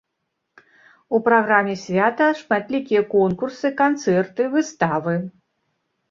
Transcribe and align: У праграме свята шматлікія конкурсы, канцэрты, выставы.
У 1.17 1.17
праграме 1.25 1.75
свята 1.81 2.29
шматлікія 2.39 3.01
конкурсы, 3.11 3.67
канцэрты, 3.81 4.47
выставы. 4.55 5.13